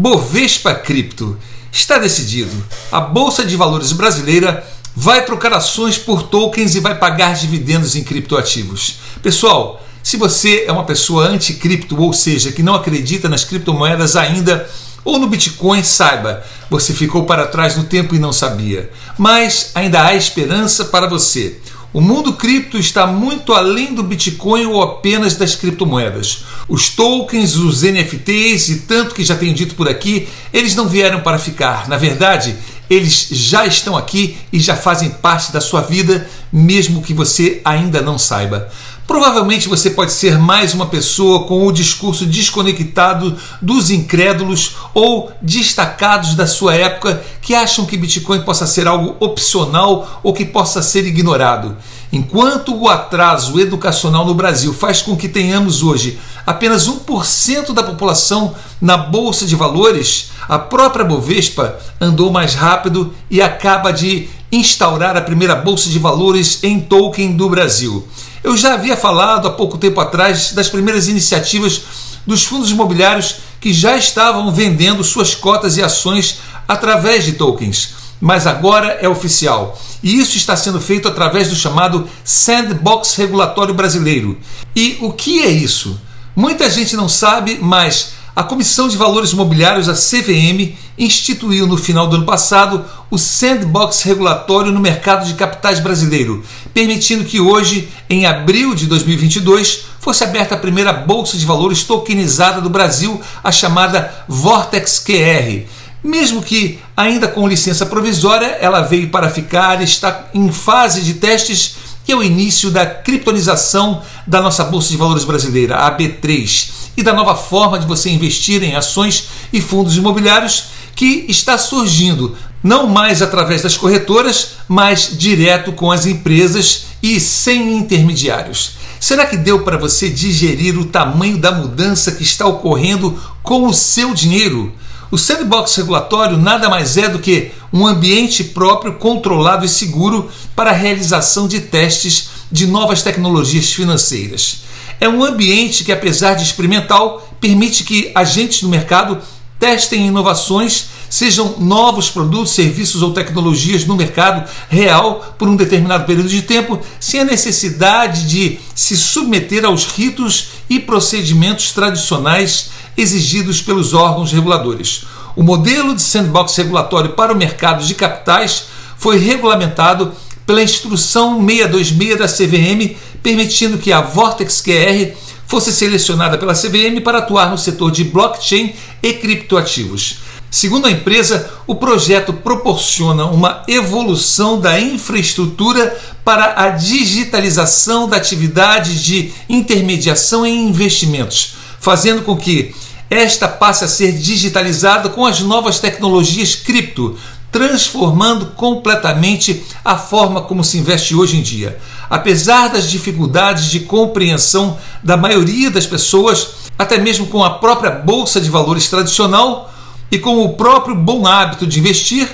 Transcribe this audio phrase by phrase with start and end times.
[0.00, 1.36] Bovespa Cripto.
[1.70, 2.50] Está decidido.
[2.90, 8.02] A Bolsa de Valores brasileira vai trocar ações por tokens e vai pagar dividendos em
[8.02, 8.96] criptoativos.
[9.22, 14.66] Pessoal, se você é uma pessoa anti-cripto, ou seja, que não acredita nas criptomoedas ainda,
[15.04, 18.90] ou no Bitcoin, saiba, você ficou para trás no tempo e não sabia.
[19.18, 21.58] Mas ainda há esperança para você.
[21.92, 26.44] O mundo cripto está muito além do Bitcoin ou apenas das criptomoedas.
[26.68, 31.20] Os tokens, os NFTs e tanto que já tenho dito por aqui, eles não vieram
[31.20, 31.88] para ficar.
[31.88, 32.54] Na verdade,
[32.88, 38.00] eles já estão aqui e já fazem parte da sua vida, mesmo que você ainda
[38.00, 38.68] não saiba.
[39.06, 46.36] Provavelmente você pode ser mais uma pessoa com o discurso desconectado dos incrédulos ou destacados
[46.36, 51.04] da sua época que acham que Bitcoin possa ser algo opcional ou que possa ser
[51.06, 51.76] ignorado.
[52.12, 58.54] Enquanto o atraso educacional no Brasil faz com que tenhamos hoje apenas 1% da população
[58.80, 65.20] na bolsa de valores, a própria Bovespa andou mais rápido e acaba de instaurar a
[65.20, 68.06] primeira bolsa de valores em token do Brasil.
[68.42, 71.82] Eu já havia falado há pouco tempo atrás das primeiras iniciativas
[72.26, 78.46] dos fundos imobiliários que já estavam vendendo suas cotas e ações através de tokens, mas
[78.46, 79.78] agora é oficial.
[80.02, 84.38] E isso está sendo feito através do chamado Sandbox Regulatório Brasileiro.
[84.74, 86.00] E o que é isso?
[86.34, 92.06] Muita gente não sabe, mas a Comissão de Valores Imobiliários, a CVM, instituiu no final
[92.06, 98.26] do ano passado o sandbox regulatório no mercado de capitais brasileiro, permitindo que hoje, em
[98.26, 104.24] abril de 2022, fosse aberta a primeira bolsa de valores tokenizada do Brasil, a chamada
[104.28, 105.66] Vortex QR.
[106.02, 111.14] Mesmo que ainda com licença provisória, ela veio para ficar e está em fase de
[111.14, 116.70] testes que é o início da criptonização da nossa Bolsa de Valores brasileira, a AB3,
[116.96, 120.64] e da nova forma de você investir em ações e fundos imobiliários
[120.96, 127.76] que está surgindo, não mais através das corretoras, mas direto com as empresas e sem
[127.76, 128.72] intermediários.
[128.98, 133.72] Será que deu para você digerir o tamanho da mudança que está ocorrendo com o
[133.72, 134.74] seu dinheiro?
[135.10, 140.70] O sandbox regulatório nada mais é do que um ambiente próprio, controlado e seguro para
[140.70, 144.62] a realização de testes de novas tecnologias financeiras.
[145.00, 149.18] É um ambiente que, apesar de experimental, permite que agentes do mercado
[149.58, 156.28] testem inovações, sejam novos produtos, serviços ou tecnologias no mercado real por um determinado período
[156.28, 162.70] de tempo, sem a necessidade de se submeter aos ritos e procedimentos tradicionais
[163.00, 165.04] exigidos pelos órgãos reguladores.
[165.34, 168.66] O modelo de sandbox regulatório para o mercado de capitais
[168.96, 170.12] foi regulamentado
[170.46, 175.12] pela Instrução 626 da CVM, permitindo que a Vortex QR
[175.46, 178.72] fosse selecionada pela CVM para atuar no setor de blockchain
[179.02, 180.18] e criptoativos.
[180.50, 189.02] Segundo a empresa, o projeto proporciona uma evolução da infraestrutura para a digitalização da atividade
[189.04, 192.74] de intermediação em investimentos, fazendo com que
[193.10, 197.18] esta passe a ser digitalizada com as novas tecnologias cripto,
[197.50, 201.76] transformando completamente a forma como se investe hoje em dia.
[202.08, 208.40] Apesar das dificuldades de compreensão da maioria das pessoas, até mesmo com a própria bolsa
[208.40, 209.72] de valores tradicional
[210.10, 212.28] e com o próprio bom hábito de investir,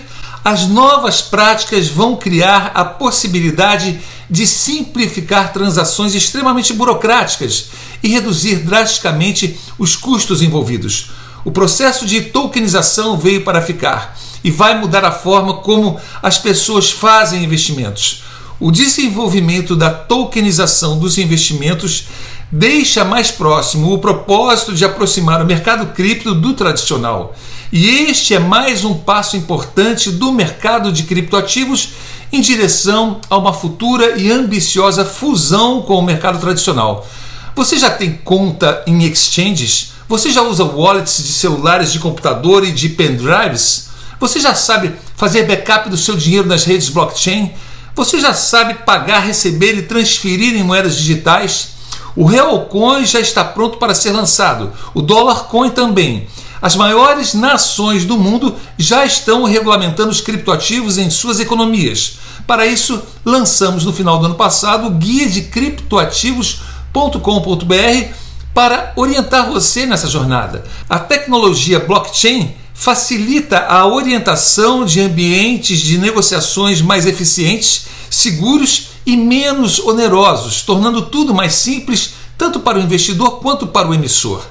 [0.45, 3.99] as novas práticas vão criar a possibilidade
[4.29, 7.67] de simplificar transações extremamente burocráticas
[8.03, 11.11] e reduzir drasticamente os custos envolvidos.
[11.45, 16.91] O processo de tokenização veio para ficar e vai mudar a forma como as pessoas
[16.91, 18.25] fazem investimentos.
[18.59, 22.07] O desenvolvimento da tokenização dos investimentos
[22.51, 27.35] deixa mais próximo o propósito de aproximar o mercado cripto do tradicional.
[27.73, 31.91] E este é mais um passo importante do mercado de criptoativos
[32.33, 37.07] em direção a uma futura e ambiciosa fusão com o mercado tradicional.
[37.55, 39.93] Você já tem conta em exchanges?
[40.09, 43.89] Você já usa wallets de celulares de computador e de pendrives?
[44.21, 47.53] Você já sabe fazer backup do seu dinheiro nas redes blockchain?
[47.95, 51.71] Você já sabe pagar, receber e transferir em moedas digitais?
[52.15, 56.27] O Real Coin já está pronto para ser lançado, o Dollar Coin também.
[56.61, 62.19] As maiores nações do mundo já estão regulamentando os criptoativos em suas economias.
[62.47, 68.15] Para isso, lançamos no final do ano passado o Guia de Criptoativos.com.br
[68.55, 70.65] para orientar você nessa jornada.
[70.89, 79.79] A tecnologia blockchain facilita a orientação de ambientes de negociações mais eficientes, seguros e menos
[79.79, 84.43] onerosos, tornando tudo mais simples tanto para o investidor quanto para o emissor.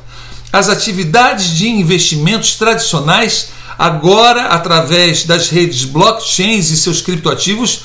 [0.56, 7.82] As atividades de investimentos tradicionais, agora através das redes blockchains e seus criptoativos,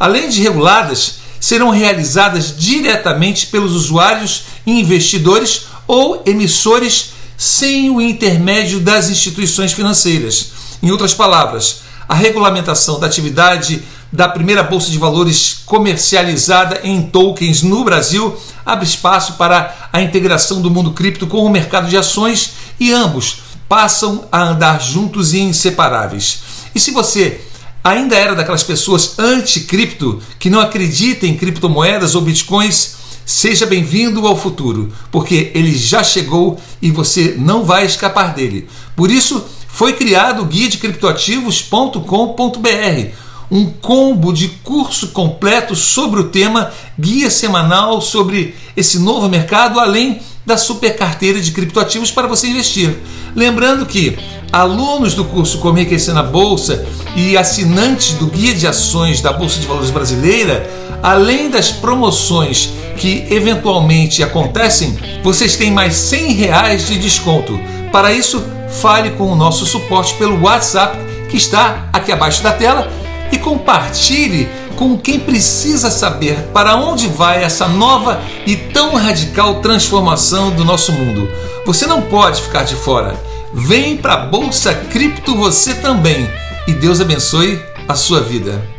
[0.00, 8.80] além de reguladas, serão realizadas diretamente pelos usuários e investidores ou emissores sem o intermédio
[8.80, 10.46] das instituições financeiras.
[10.82, 13.82] Em outras palavras, a regulamentação da atividade
[14.14, 20.62] da primeira bolsa de valores comercializada em tokens no Brasil abre espaço para a integração
[20.62, 23.38] do mundo cripto com o mercado de ações e ambos
[23.68, 26.44] passam a andar juntos e inseparáveis.
[26.72, 27.40] E se você
[27.82, 32.94] ainda era daquelas pessoas anti-cripto que não acreditam em criptomoedas ou bitcoins,
[33.26, 38.68] seja bem-vindo ao futuro, porque ele já chegou e você não vai escapar dele.
[38.94, 43.23] Por isso, foi criado o guia de criptoativos.com.br
[43.54, 50.20] um combo de curso completo sobre o tema, guia semanal sobre esse novo mercado, além
[50.44, 52.96] da super carteira de criptoativos para você investir.
[53.32, 54.18] Lembrando que
[54.50, 56.84] alunos do curso Como Enriquecer na Bolsa
[57.14, 60.68] e assinantes do Guia de Ações da Bolsa de Valores Brasileira,
[61.00, 67.56] além das promoções que eventualmente acontecem, vocês têm mais 100 reais de desconto.
[67.92, 68.44] Para isso,
[68.82, 70.98] fale com o nosso suporte pelo WhatsApp
[71.28, 77.42] que está aqui abaixo da tela e compartilhe com quem precisa saber para onde vai
[77.42, 81.28] essa nova e tão radical transformação do nosso mundo.
[81.64, 83.14] Você não pode ficar de fora.
[83.52, 86.28] Vem para a Bolsa Cripto você também.
[86.66, 88.73] E Deus abençoe a sua vida.